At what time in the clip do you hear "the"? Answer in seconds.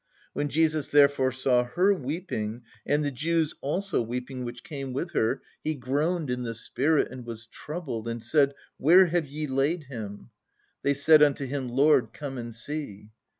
3.05-3.11, 6.41-6.55